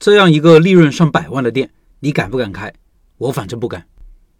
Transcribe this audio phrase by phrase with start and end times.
[0.00, 2.72] 这样一个利润上百万的店，你敢不敢开？
[3.18, 3.84] 我反正不敢。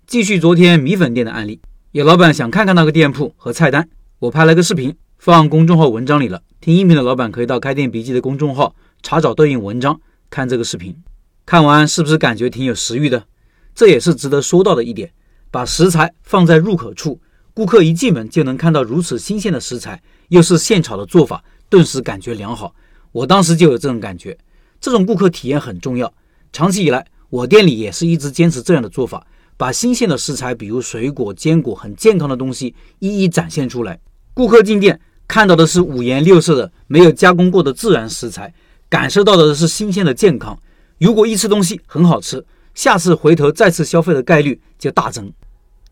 [0.07, 1.61] 继续昨天米粉店的案例，
[1.93, 3.87] 有老板想看看那个店铺和菜单，
[4.21, 6.41] 我拍了个视频放公众号文章里了。
[6.63, 10.01] 听音频的老板可以到开店笔记的公众号查找对应文章
[10.31, 10.97] 看这个视频。
[11.45, 13.23] 看完是不是感觉挺有食欲的？
[13.75, 15.13] 这也是值得说到的一点。
[15.51, 17.21] 把食材放在入口处，
[17.53, 22.75] 顾客一进门就能看到如此新鲜的食材，又是现炒的做法，顿时感觉良好。
[23.13, 24.39] 我当时就有这种感觉。
[24.81, 26.13] 这种顾客体验很重要。
[26.53, 34.01] 长期以来，我店里也是一直坚持这样的做法，把新鲜的食材，比如水果、坚果、很健康的东西，一一展现出来。
[34.33, 34.99] 顾客进店
[35.29, 38.53] 看到的是五颜六色的、没有加工过的自然食材，
[38.89, 40.59] 感受到的是新鲜的健康。
[40.99, 42.45] 如果一吃东西很好吃，
[42.75, 45.33] 下次回头再次消费的概率就大增。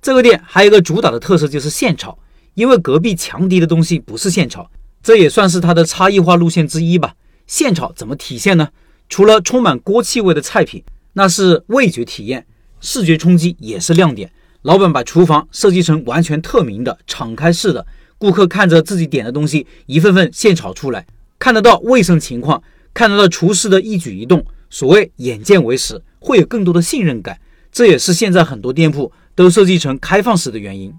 [0.01, 2.19] 这个店还有一个主打的特色就是现炒，
[2.55, 4.71] 因为隔壁强敌的东西不是现炒，
[5.03, 7.15] 这也算是它的差异化路线之一吧。
[7.49, 8.69] 现炒怎么体现呢？
[9.09, 10.85] 除了充满锅气味的菜品，
[11.15, 12.47] 那是味觉体验，
[12.79, 14.31] 视觉冲击也是亮点。
[14.63, 17.87] 老板把厨房设计成完全透明的、敞开式的，
[18.19, 21.07] 顾客看着自己点的东西一份份现炒出来，
[21.39, 24.45] 看得到卫生情况，看得到厨师的一举一动。
[24.69, 27.41] 所谓眼见为实，会有更多的信任感。
[27.73, 30.93] 这也是现在很多店铺都设计成开放式的原因。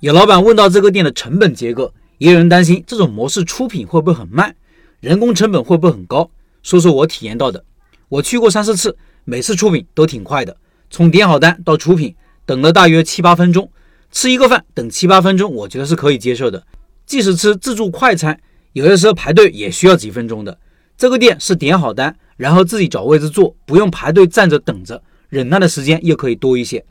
[0.00, 4.56] 有老板问到这个店的成本结构，也有人担心这种模式出品会不会很慢。
[5.02, 6.30] 人工成本会不会很高？
[6.62, 7.64] 说说我体验到的。
[8.08, 10.56] 我去过三四次，每次出品都挺快的，
[10.90, 12.14] 从点好单到出品，
[12.46, 13.68] 等了大约七八分钟。
[14.12, 16.64] 吃一个饭等七八分钟，我觉得是可以接受的。
[17.04, 18.38] 即使吃自助快餐，
[18.74, 20.56] 有的时候排队也需要几分钟的。
[20.96, 26.84] 这个店是点好单，然后自己找位置坐，不用排队站着等着，忍耐的时间又可以多一些。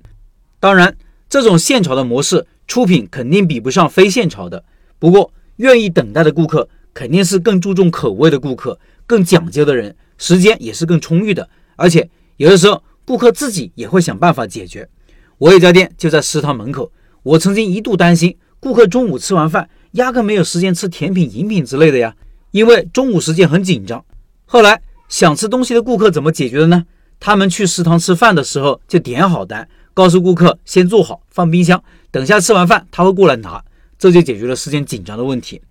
[0.60, 0.94] 当然，
[1.30, 4.66] 这种现炒的模式出品肯定比不上非现炒的。
[5.00, 6.68] 不过，愿意等待的顾客。
[6.94, 11.50] 肯定是更注重口味的顾客，更讲究的人，时间也是更充裕的。
[11.76, 14.88] 而且有的时候，顾客自己也会想办法解决。
[15.38, 16.92] 我有家店就在食堂门口，
[17.24, 22.16] 我曾经一度担心顾客中午吃完饭压根没有时间吃甜品、饮品之类的呀，
[22.52, 24.06] 因为中午时间很紧张。
[24.46, 26.86] 后来想吃东西的顾客怎么解决的呢？
[27.20, 33.64] 他们去食堂吃饭的时候就点好单，告诉顾客先做好放冰箱，等下吃完饭他会过来拿，
[33.98, 35.62] 这就解决了时间紧张的问题。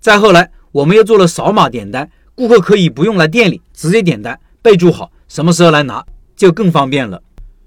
[0.00, 0.50] 再后来。
[0.72, 6.04] 我们又做了扫码点单，顾客可以不用来店里，直接点单，备注好什么时候来拿，
[6.36, 7.22] 就更方便了。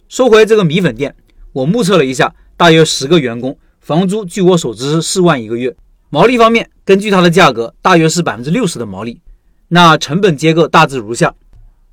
[0.08, 1.16] 说回这个米粉店，
[1.52, 5.75] 我目测了一下，大约十个员工，房租据我所知是四万一个月。
[6.09, 9.20] 毛利方面，根据它的价格，大约是百分之六十的毛利。
[9.68, 11.34] 那成本结构大致如下：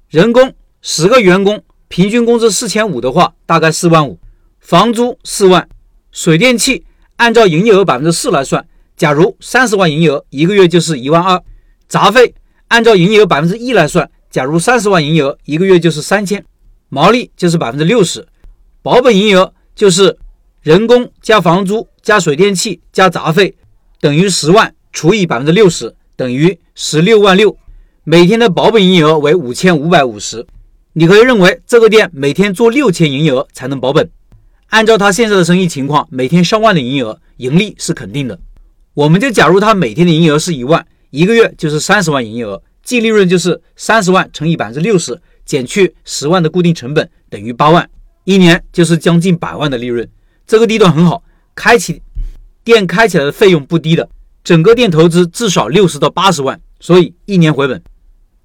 [0.09, 4.19] 人工十个员工，平均工资四千五的话，大概四万五；
[4.61, 5.69] 房租四万，
[6.13, 6.85] 水电气
[7.17, 8.67] 按照营业额百分之四来算。
[9.01, 11.43] 假如三十万营业额，一个月就是一万二。
[11.89, 12.35] 杂费
[12.69, 16.45] 按照营业额百分之一来算，假如三十万营业额，一个月就是三千。
[16.91, 18.29] 毛利就是百分之六十。
[18.83, 20.19] 保本营业额就是
[20.61, 23.57] 人工加房租加水电气加杂费
[24.03, 27.57] 等于十万除以百分之六十等于十六万六。
[28.05, 30.47] 每天的保本营业额为五千五百五十。
[30.93, 34.11] 你可以认为这个店每天做六千营业额才能保本。
[34.67, 38.39] 按照他现在的生意情况，每天上万的营业额，盈利是肯定的。
[38.95, 47.89] 我们就假如他每天的营业额是一万，一个月就是三十万营业额，净利润就是三十万乘以百分之六十，减去十万的固定成本等于八万，
[48.25, 50.09] 一年就是将近百万的利润。
[50.45, 51.23] 这个地段很好，
[51.55, 52.03] 开起
[52.65, 54.09] 店开起来的费用不低的，
[54.43, 57.81] 整个店投资至少六十到八十万，所以一年回本。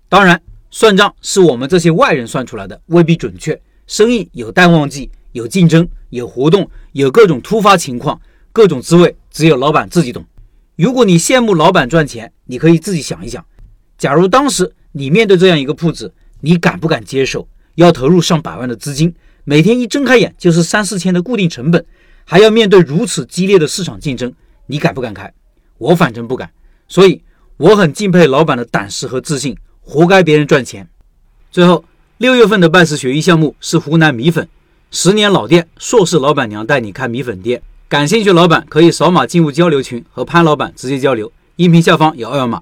[0.07, 0.39] 当然，
[0.69, 3.59] 算账是我们这些外人算出来的，未必准确。
[3.87, 10.23] 生意有淡旺季，有竞争，有活动，有各种突发情况，各种滋味只有老板自己懂。
[10.75, 13.45] 如果你羡慕老板赚钱，你可以自己想一想：
[13.97, 17.47] 假如当时你面对这样一个铺子，你敢不敢接受？
[17.75, 19.13] 要投入上百万的资金，
[19.45, 21.85] 每天一睁开眼就是三四千的固定成本，
[22.25, 24.33] 还要面对如此激烈的市场竞争，
[24.67, 25.33] 你敢不敢开？
[25.77, 26.51] 我反正不敢。
[26.87, 27.21] 所以
[27.55, 30.87] 我很敬佩老板的胆识和自信，活该别人赚钱。
[31.51, 31.85] 最后，
[32.17, 34.45] 六月份的拜师学艺项目是湖南米粉，
[34.91, 37.61] 十年老店，硕士老板娘带你开米粉店。
[37.87, 41.31] 感兴趣老板可以扫码进入交流群，和潘老板直接交流。
[41.57, 42.59] 音频下方有二维码。